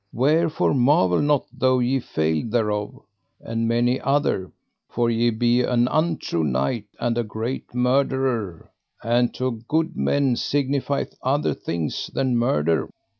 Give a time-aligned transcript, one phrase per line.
[0.13, 3.01] Wherefore marvel not though ye fail thereof,
[3.39, 4.51] and many other.
[4.89, 8.71] For ye be an untrue knight and a great murderer,
[9.03, 12.89] and to good men signifieth other things than murder.